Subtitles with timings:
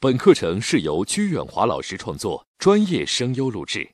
[0.00, 3.90] 本课程是由鞠远华老师创作，专业声优录制。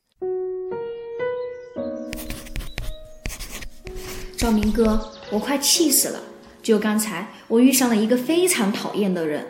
[4.37, 6.21] 赵明哥，我快气死了！
[6.61, 9.47] 就刚才，我遇上了一个非常讨厌的人。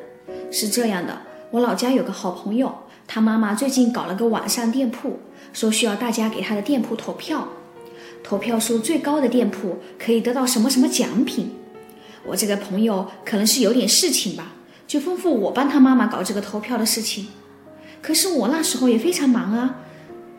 [0.49, 2.73] 是这样的，我老家有个好朋友，
[3.05, 5.19] 他妈妈最近搞了个网上店铺，
[5.51, 7.49] 说需要大家给他的店铺投票，
[8.23, 11.51] 投票数最高的店铺可以得到什么什么奖品。
[12.27, 14.53] 我这个朋友可能是有点事情吧。
[14.87, 17.27] 就吩咐我帮他妈妈搞这个投票的事情，
[18.01, 19.81] 可是我那时候也非常忙啊，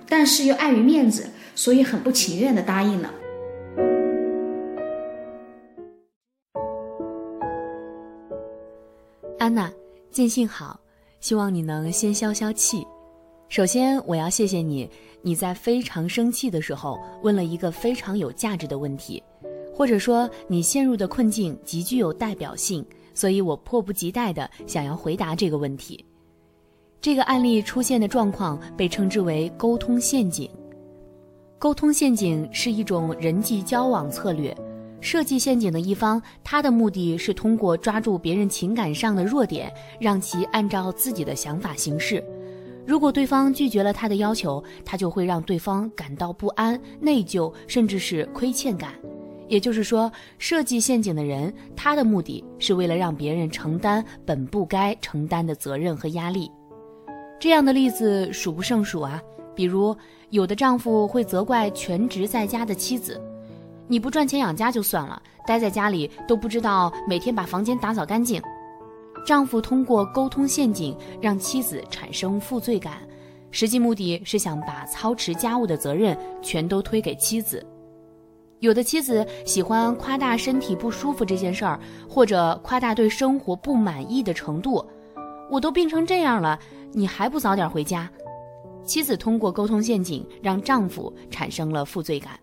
[0.08, 3.10] 但是又碍于面子，所以很不情愿的答应了。
[9.38, 9.70] 安娜，
[10.10, 10.78] 见信好，
[11.20, 12.86] 希望你能先消消气。
[13.48, 14.88] 首先，我要谢谢你，
[15.22, 19.22] 你在非常生气的时候问了一个非常有价值的问题，
[19.74, 22.84] 或者说你陷入的困境极具有代表性。
[23.16, 26.04] 所以我迫不及待地想要回答这个问题。
[27.00, 30.48] 这个案例出现的状况被称之为沟通陷阱。
[31.58, 34.54] 沟通陷阱是一种人际交往策略，
[35.00, 42.22] 设计陷阱的一方，他的目的是通过抓住别人情感上的弱点，让其按照自己的想法行事。
[42.84, 48.92] 如果对方拒绝了他的要求，他就会让对方感到不安、内疚，甚至是亏欠感。
[49.48, 56.50] 也就是说，设计陷阱的人，他的目的是为了让别人承担本不该承担的责任和压力。
[57.38, 59.22] 这样的例子数不胜数啊。
[59.54, 59.96] 比如，
[60.28, 63.18] 有的丈夫会责怪全职在家的妻子
[63.88, 68.42] ：“你不赚钱养家就算了，待在家里都不知道每天把房间打扫干净。”
[69.24, 72.98] 丈夫通过沟通陷阱让妻子产生负罪感，
[73.50, 77.64] 实际目的是想把操持家务的责任全都推给妻子。
[78.60, 84.84] 有的妻子喜欢夸大身体不舒服这件事儿，或者夸大对生活不满意的程度。
[85.50, 86.58] 我都病成这样了，
[86.92, 88.10] 你还不早点回家？
[88.84, 92.38] 妻子通过沟通陷阱让丈夫产生了负罪感，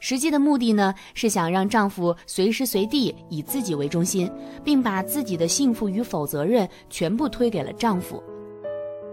[0.00, 4.30] 实际的目的呢是想让丈夫随时随地以自己为中心，
[4.64, 8.22] 并把自己的幸福与否责任全部推给了丈夫。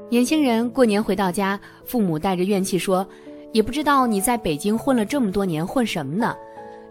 [0.09, 3.05] 年轻人过年回到家，父母带着怨气说。
[3.55, 6.35] 也不知道你在北京混了这么多年，混什么呢？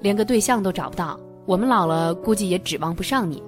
[0.01, 1.21] 连个对象都找不到。
[1.45, 3.43] 我们老了，估计也指望不上你。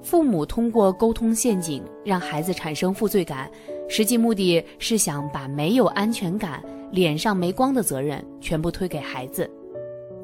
[0.00, 3.50] 父母通过沟通陷阱让孩子产生负罪感，
[3.86, 9.46] 实际目的是想把没有安全感、脸上没光的责任全部推给孩子。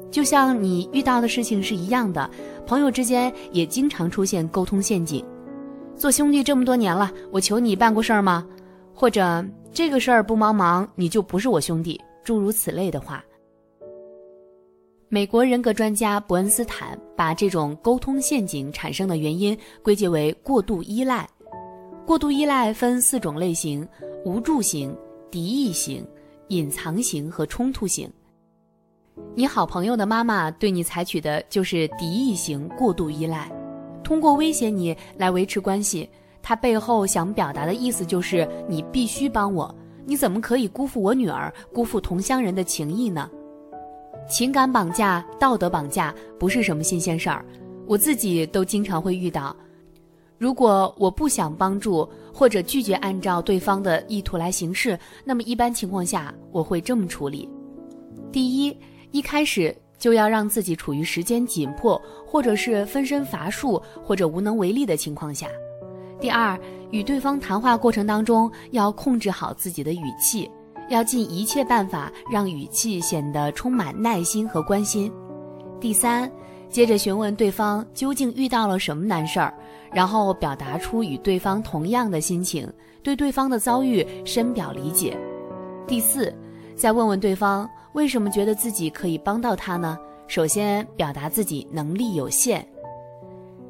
[0.09, 2.27] 就像你遇到的事情是一样的，
[2.65, 5.23] 朋友之间也经常出现沟通陷阱。
[5.95, 8.47] 做兄弟这么多年了，我求你办过事儿吗？
[8.95, 12.01] 或者这个事儿不帮忙，你就不是我兄弟。
[12.25, 13.23] 诸如此类的话，
[15.09, 21.29] 美国人格专家伯恩斯坦把这种沟通陷阱产生的原因归结为过度依赖。
[22.03, 23.87] 过度依赖分四种类型：
[24.25, 24.97] 无助型、
[25.29, 26.05] 敌意型、
[26.47, 28.11] 隐藏型和冲突型。
[29.35, 33.51] 你好朋友的妈妈对你采取的就是敌意型过度依赖，
[34.03, 36.09] 通过威胁你来维持关系。
[36.41, 39.73] 他背后想表达的意思就是你必须帮我。
[40.05, 43.29] 你怎么可以辜负我女儿、辜负同乡人的情谊呢？
[44.29, 47.45] 情感绑架、道德绑架不是什么新鲜事儿，
[47.87, 49.55] 我自己都经常会遇到。
[50.37, 57.47] 如果我不想帮助或者拒绝按照对方的意图来行事，那么一般情况下我会这么处理：
[58.31, 58.75] 第一，
[59.11, 65.47] 一开始就要让自己处于时间紧迫，或者是分身乏术或者无能为力的情况下。
[66.25, 66.59] 第二，
[66.89, 70.49] 与对方谈话过程当中要控制好自己的语气，
[70.89, 75.13] 要尽一切办法让语气显得充满耐心和关心。
[75.79, 76.27] 第三，
[76.67, 79.53] 接着询问对方究竟遇到了什么难事儿，
[79.93, 82.67] 然后表达出与对方同样的心情，
[83.03, 85.15] 对对方的遭遇深表理解。
[85.85, 86.35] 第四，
[86.75, 89.95] 再问问对方为什么觉得自己可以帮到他呢？
[90.27, 92.67] 首先表达自己能力有限。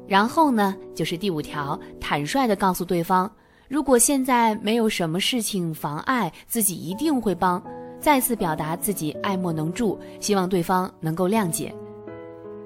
[0.06, 3.30] 然后呢，就是第五条，坦率地告诉对方，
[3.68, 7.62] 如果现在没有什么事情妨碍，自己一定会帮。
[7.98, 11.74] 再次表达自己爱莫能助，希望对方能够谅解。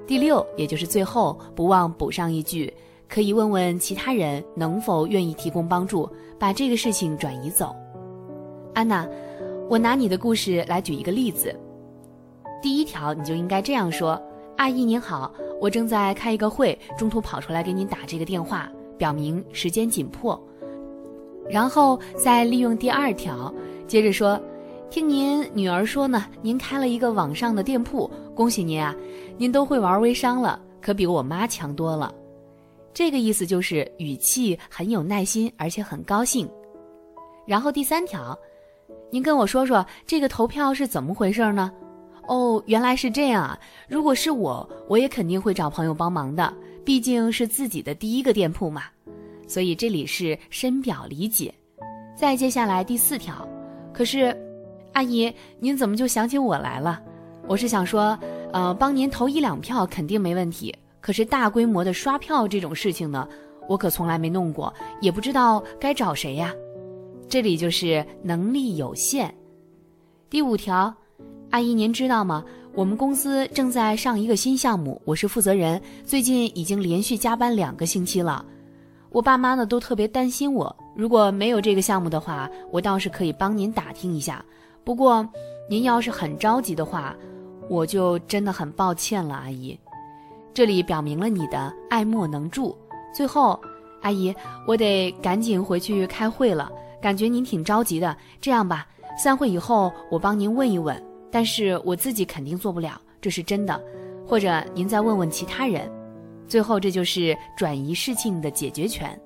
[0.06, 2.70] 第六，也就是最后，不忘补上一句，
[3.08, 6.06] 可以问问其他人能否愿意提供帮助，
[6.38, 7.75] 把这个事情转移走。
[8.75, 9.08] 安娜，
[9.70, 11.58] 我拿你的故事来举一个例子。
[12.60, 14.20] 第一条，你就应该这样说：
[14.60, 15.32] 阿姨您好。
[15.58, 20.38] 我正在开一个会，中途跑出来给您打这个电话，表明时间紧迫。
[21.48, 23.50] 然后再利用第二条，
[23.88, 24.38] 接着说，
[24.90, 28.94] 听您女儿说呢，您开了一个网上的店铺，恭喜您啊！
[29.38, 32.14] 您都会玩微商了，可比我妈强多了。
[32.92, 36.46] 这个意思就是语气很有耐心，而且很高兴。
[37.46, 38.38] 然后第三条，
[39.10, 41.72] 您跟我说说这个投票是怎么回事呢？
[42.31, 43.59] 哦，原来是这样啊！
[43.88, 46.55] 如果是我，我也肯定会找朋友帮忙的，
[46.85, 48.85] 毕竟是自己的第一个店铺嘛。
[49.49, 51.53] 所以这里是深表理解。
[52.15, 53.49] 再接下来第四条，
[53.93, 54.32] 可是，
[54.93, 57.03] 阿姨，您怎么就想起我来了？
[57.49, 58.17] 我是想说，
[58.53, 60.73] 呃，帮您投一两票肯定没问题。
[61.00, 63.29] 可是大规模的刷票这种事情呢，
[63.69, 66.55] 我可从来没弄过，也不知道该找谁呀。
[67.29, 69.35] 这里就是能力有限。
[70.29, 70.94] 第五条，
[71.50, 72.44] 阿姨您知道吗？
[72.75, 78.44] 我们公司正在上一个新项目，我是负责人，最近已经连续加班两个星期了。
[79.11, 84.44] 我爸妈呢都特别担心我，如果没有这个项目的话，我倒是可以帮您打听一下。
[84.85, 85.29] 不过，
[85.69, 87.17] 您要是很着急的话，
[87.69, 89.76] 我就真的很抱歉了，阿姨。
[90.55, 92.79] 这里表明了你的爱莫能助。
[93.12, 93.58] 最后，
[94.03, 94.32] 阿姨，
[94.69, 96.70] 我得赶紧回去开会了，
[97.03, 98.17] 感觉您挺着急的。
[98.41, 98.87] 这样吧，
[99.20, 101.00] 散会以后我帮您问一问，
[101.31, 103.82] 但是我自己肯定做不了，这是真的。
[104.27, 105.91] 或者您再问问其他人。
[106.47, 109.19] 最后，这就是转移事情的解决权。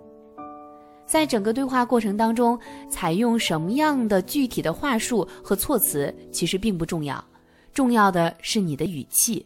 [1.07, 2.59] 在整个对话过程当中，
[2.89, 7.23] 采用什么样的具体的话术和措辞其实并不重要，
[7.73, 9.45] 重要的是你的语气。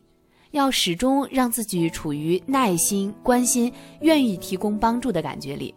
[0.53, 5.75] 要始终让自己处于耐心、关心、愿意提供帮助的感觉里。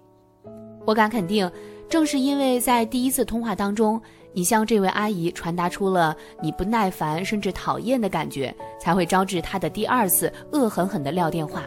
[0.86, 1.52] 我敢肯定，
[1.90, 4.02] 正是因为在第一次通话当中，
[4.34, 11.64] 你向这位阿姨传达出了你不耐烦甚至讨厌的感觉，才会招致她的第二次恶狠狠地撂电话。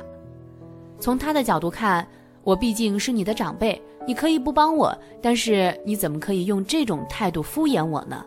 [0.98, 2.06] 从她的角度看，
[2.42, 8.24] 我毕竟是你的长辈，你可以不帮我，但是你怎么可以用这种态度敷衍我呢？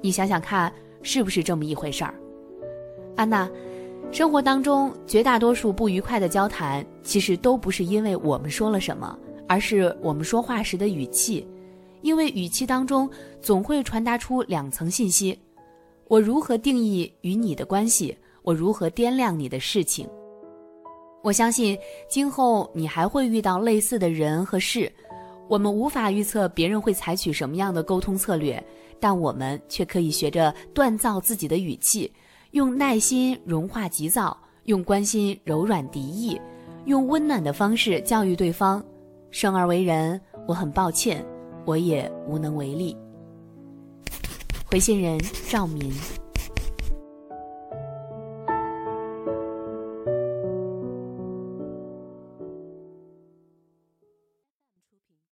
[0.00, 0.70] 你想想看，
[1.02, 2.14] 是不是这么一回事儿，
[3.16, 3.48] 安娜？
[4.10, 11.48] 生活当中绝大多数不愉快的交谈，其实都不是因为我们说了什么，而是我们说话时的语气。
[12.02, 13.08] 因为语气当中
[13.40, 15.38] 总会传达出两层信息：
[16.08, 20.06] 我如何定义与你的关系，我如何掂量你的事情。
[21.22, 21.78] 我相信
[22.08, 24.92] 今后你还会遇到类似的人和事。
[25.48, 28.62] 我们无法预测别人会采取什么样的沟通策略，
[28.98, 32.10] 但我们却可以学着锻造自己的语气。
[32.52, 36.40] 用耐心融化急躁，用关心柔软敌意，
[36.86, 38.82] 用温暖的方式教育对方。
[39.30, 41.24] 生而为人，我很抱歉，
[41.64, 42.96] 我也无能为力。
[44.66, 45.18] 回信人：
[45.48, 45.92] 赵民。